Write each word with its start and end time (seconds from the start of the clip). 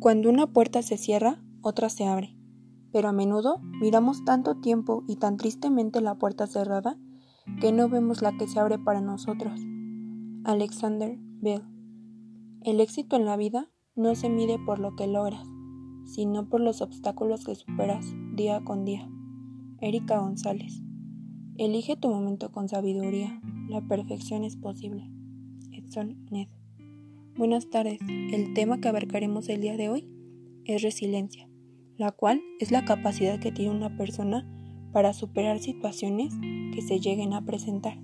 Cuando 0.00 0.28
una 0.28 0.46
puerta 0.46 0.82
se 0.82 0.96
cierra, 0.96 1.42
otra 1.62 1.88
se 1.88 2.06
abre. 2.06 2.36
Pero 2.92 3.08
a 3.08 3.12
menudo 3.12 3.60
miramos 3.80 4.24
tanto 4.24 4.56
tiempo 4.60 5.02
y 5.08 5.16
tan 5.16 5.36
tristemente 5.36 6.00
la 6.00 6.16
puerta 6.16 6.46
cerrada 6.46 6.98
que 7.60 7.72
no 7.72 7.88
vemos 7.88 8.22
la 8.22 8.36
que 8.36 8.46
se 8.46 8.60
abre 8.60 8.78
para 8.78 9.00
nosotros. 9.00 9.60
Alexander 10.44 11.18
Bell. 11.40 11.62
El 12.62 12.80
éxito 12.80 13.16
en 13.16 13.24
la 13.24 13.36
vida 13.36 13.70
no 13.96 14.14
se 14.14 14.28
mide 14.28 14.58
por 14.58 14.78
lo 14.78 14.94
que 14.96 15.06
logras, 15.06 15.46
sino 16.04 16.48
por 16.48 16.60
los 16.60 16.82
obstáculos 16.82 17.44
que 17.44 17.54
superas 17.54 18.06
día 18.34 18.62
con 18.64 18.84
día. 18.84 19.08
Erika 19.80 20.18
González. 20.18 20.82
Elige 21.56 21.96
tu 21.96 22.08
momento 22.08 22.50
con 22.52 22.68
sabiduría. 22.68 23.40
La 23.68 23.80
perfección 23.80 24.44
es 24.44 24.56
posible. 24.56 25.10
Edson 25.72 26.26
Ned. 26.30 26.48
Buenas 27.36 27.68
tardes. 27.68 27.98
El 28.08 28.54
tema 28.54 28.78
que 28.78 28.86
abarcaremos 28.86 29.48
el 29.48 29.60
día 29.60 29.76
de 29.76 29.88
hoy 29.88 30.08
es 30.66 30.82
resiliencia, 30.82 31.48
la 31.96 32.12
cual 32.12 32.40
es 32.60 32.70
la 32.70 32.84
capacidad 32.84 33.40
que 33.40 33.50
tiene 33.50 33.72
una 33.72 33.96
persona 33.96 34.48
para 34.92 35.12
superar 35.12 35.58
situaciones 35.58 36.32
que 36.72 36.80
se 36.80 37.00
lleguen 37.00 37.32
a 37.32 37.44
presentar. 37.44 37.98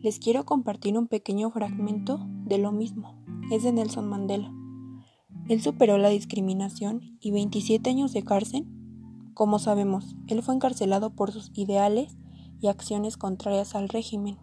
Les 0.00 0.18
quiero 0.18 0.46
compartir 0.46 0.96
un 0.96 1.06
pequeño 1.06 1.50
fragmento 1.50 2.18
de 2.46 2.56
lo 2.56 2.72
mismo. 2.72 3.22
Es 3.52 3.62
de 3.62 3.72
Nelson 3.72 4.08
Mandela. 4.08 4.50
Él 5.50 5.60
superó 5.60 5.98
la 5.98 6.08
discriminación 6.08 7.18
y 7.20 7.32
27 7.32 7.90
años 7.90 8.14
de 8.14 8.22
cárcel. 8.22 8.64
Como 9.34 9.58
sabemos, 9.58 10.16
él 10.28 10.42
fue 10.42 10.54
encarcelado 10.54 11.14
por 11.14 11.30
sus 11.30 11.50
ideales 11.52 12.16
y 12.58 12.68
acciones 12.68 13.18
contrarias 13.18 13.74
al 13.74 13.90
régimen. 13.90 14.38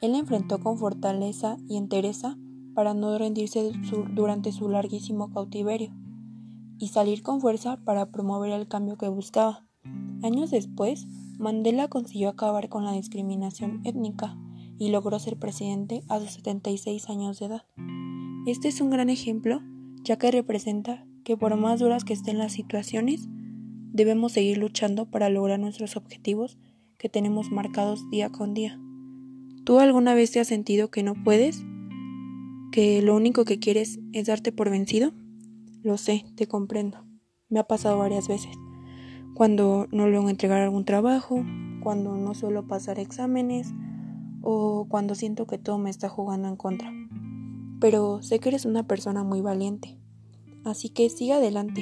Él 0.00 0.14
enfrentó 0.14 0.60
con 0.60 0.78
fortaleza 0.78 1.58
y 1.68 1.76
entereza 1.76 2.38
para 2.74 2.94
no 2.94 3.16
rendirse 3.16 3.72
durante 4.14 4.52
su 4.52 4.68
larguísimo 4.68 5.32
cautiverio 5.32 5.92
y 6.78 6.88
salir 6.88 7.22
con 7.22 7.40
fuerza 7.40 7.78
para 7.84 8.10
promover 8.10 8.52
el 8.52 8.68
cambio 8.68 8.96
que 8.96 9.08
buscaba. 9.08 9.66
Años 10.22 10.50
después, 10.50 11.06
Mandela 11.38 11.88
consiguió 11.88 12.28
acabar 12.28 12.68
con 12.68 12.84
la 12.84 12.92
discriminación 12.92 13.80
étnica 13.84 14.36
y 14.78 14.90
logró 14.90 15.18
ser 15.18 15.38
presidente 15.38 16.02
a 16.08 16.18
sus 16.20 16.32
76 16.32 17.08
años 17.08 17.38
de 17.38 17.46
edad. 17.46 17.62
Este 18.46 18.68
es 18.68 18.80
un 18.80 18.90
gran 18.90 19.08
ejemplo, 19.08 19.60
ya 20.02 20.16
que 20.16 20.30
representa 20.30 21.06
que 21.24 21.36
por 21.36 21.56
más 21.56 21.80
duras 21.80 22.04
que 22.04 22.12
estén 22.12 22.38
las 22.38 22.52
situaciones, 22.52 23.28
debemos 23.92 24.32
seguir 24.32 24.58
luchando 24.58 25.10
para 25.10 25.30
lograr 25.30 25.60
nuestros 25.60 25.96
objetivos 25.96 26.58
que 26.98 27.08
tenemos 27.08 27.50
marcados 27.50 28.08
día 28.10 28.30
con 28.30 28.54
día. 28.54 28.80
¿Tú 29.64 29.78
alguna 29.78 30.14
vez 30.14 30.30
te 30.30 30.40
has 30.40 30.48
sentido 30.48 30.90
que 30.90 31.02
no 31.02 31.14
puedes 31.24 31.64
que 32.74 33.02
lo 33.02 33.14
único 33.14 33.44
que 33.44 33.60
quieres 33.60 34.00
es 34.12 34.26
darte 34.26 34.50
por 34.50 34.68
vencido? 34.68 35.12
Lo 35.84 35.96
sé, 35.96 36.24
te 36.34 36.48
comprendo. 36.48 37.04
Me 37.48 37.60
ha 37.60 37.68
pasado 37.68 37.98
varias 37.98 38.26
veces. 38.26 38.50
Cuando 39.36 39.86
no 39.92 40.08
logro 40.08 40.28
entregar 40.28 40.60
algún 40.60 40.84
trabajo, 40.84 41.44
cuando 41.84 42.16
no 42.16 42.34
suelo 42.34 42.66
pasar 42.66 42.98
exámenes 42.98 43.72
o 44.42 44.88
cuando 44.88 45.14
siento 45.14 45.46
que 45.46 45.56
todo 45.56 45.78
me 45.78 45.88
está 45.88 46.08
jugando 46.08 46.48
en 46.48 46.56
contra. 46.56 46.92
Pero 47.80 48.22
sé 48.22 48.40
que 48.40 48.48
eres 48.48 48.64
una 48.64 48.88
persona 48.88 49.22
muy 49.22 49.40
valiente. 49.40 49.96
Así 50.64 50.88
que 50.88 51.08
sigue 51.10 51.34
adelante. 51.34 51.80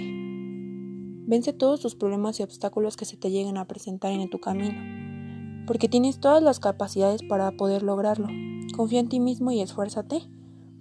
Vence 1.26 1.54
todos 1.54 1.80
tus 1.80 1.94
problemas 1.94 2.38
y 2.38 2.42
obstáculos 2.42 2.98
que 2.98 3.06
se 3.06 3.16
te 3.16 3.30
lleguen 3.30 3.56
a 3.56 3.66
presentar 3.66 4.12
en 4.12 4.28
tu 4.28 4.40
camino. 4.40 5.64
Porque 5.66 5.88
tienes 5.88 6.20
todas 6.20 6.42
las 6.42 6.60
capacidades 6.60 7.22
para 7.22 7.50
poder 7.52 7.82
lograrlo. 7.82 8.28
Confía 8.76 9.00
en 9.00 9.08
ti 9.08 9.20
mismo 9.20 9.52
y 9.52 9.62
esfuérzate 9.62 10.28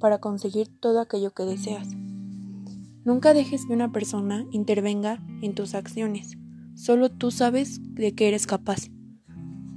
para 0.02 0.18
conseguir 0.18 0.68
todo 0.68 1.00
aquello 1.00 1.32
que 1.32 1.44
deseas. 1.44 1.88
Nunca 3.06 3.34
dejes 3.34 3.66
que 3.66 3.74
una 3.74 3.92
persona 3.92 4.46
intervenga 4.52 5.24
en 5.42 5.56
tus 5.56 5.76
acciones. 5.76 6.38
Solo 6.76 7.10
tú 7.10 7.32
sabes 7.32 7.80
de 7.94 8.14
qué 8.14 8.28
eres 8.28 8.48
capaz. 8.48 8.90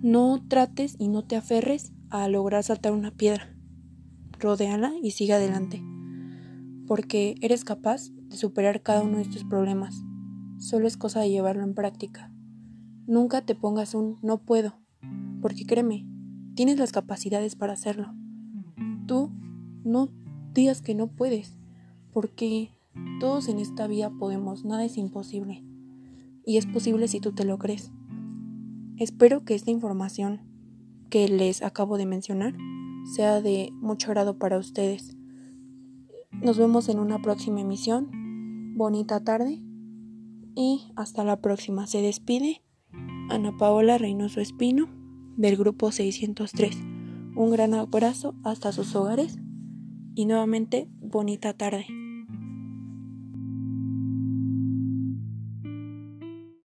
No 0.03 0.43
trates 0.49 0.97
y 0.99 1.09
no 1.09 1.25
te 1.25 1.37
aferres 1.37 1.93
a 2.11 2.29
lograr 2.29 2.65
saltar 2.65 2.93
una 2.93 3.11
piedra. 3.11 3.57
Rodéala 4.39 4.93
y 5.03 5.13
sigue 5.13 5.33
adelante. 5.33 5.83
Porque 6.87 7.37
eres 7.41 7.65
capaz 7.65 8.11
de 8.11 8.37
superar 8.37 8.83
cada 8.83 9.03
uno 9.03 9.17
de 9.17 9.23
estos 9.23 9.45
problemas. 9.45 10.03
Solo 10.59 10.87
es 10.87 10.97
cosa 10.97 11.21
de 11.21 11.31
llevarlo 11.31 11.63
en 11.63 11.75
práctica. 11.75 12.33
Nunca 13.07 13.43
te 13.43 13.55
pongas 13.55 13.95
un 13.95 14.19
no 14.23 14.43
puedo. 14.43 14.79
Porque 15.41 15.65
créeme, 15.67 16.07
tienes 16.55 16.79
las 16.79 16.93
capacidades 16.93 17.57
para 17.57 17.73
hacerlo. 17.73 18.15
Tú 19.07 19.31
no 19.85 20.09
digas 20.55 20.83
que 20.83 20.95
no 20.95 21.09
puedes, 21.09 21.57
porque 22.13 22.71
todos 23.21 23.49
en 23.49 23.59
esta 23.59 23.87
vida 23.87 24.11
podemos, 24.11 24.65
nada 24.65 24.85
es 24.85 24.97
imposible. 24.97 25.65
Y 26.47 26.59
es 26.59 26.67
posible 26.67 27.09
si 27.09 27.21
tú 27.21 27.33
te 27.33 27.45
lo 27.45 27.59
crees. 27.59 27.91
Espero 28.99 29.45
que 29.45 29.55
esta 29.55 29.71
información 29.71 30.41
que 31.11 31.29
les 31.29 31.63
acabo 31.63 31.97
de 31.97 32.07
mencionar 32.07 32.55
sea 33.15 33.41
de 33.41 33.71
mucho 33.75 34.11
agrado 34.11 34.39
para 34.39 34.59
ustedes. 34.59 35.17
Nos 36.43 36.59
vemos 36.59 36.89
en 36.89 36.99
una 36.99 37.21
próxima 37.21 37.61
emisión. 37.61 38.11
Bonita 38.77 39.23
tarde 39.23 39.63
y 40.55 40.93
hasta 40.97 41.25
la 41.25 41.41
próxima. 41.41 41.87
Se 41.87 42.03
despide 42.03 42.63
Ana 43.31 43.57
Paola 43.57 43.99
Reynoso 43.99 44.41
Espino 44.41 44.89
del 45.37 45.57
grupo 45.57 45.91
603. 45.91 46.77
Un 47.37 47.51
gran 47.51 47.75
abrazo 47.75 48.35
hasta 48.45 48.73
sus 48.73 48.95
hogares 48.95 49.39
y 50.15 50.27
nuevamente 50.27 50.89
bonita 51.01 51.53
tarde. 51.53 51.87